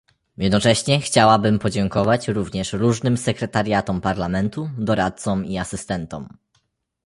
[0.37, 6.27] Jednocześnie chciałabym podziękować również różnym sekretariatom Parlamentu, doradcom i asystentom